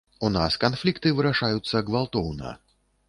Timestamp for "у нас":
0.27-0.55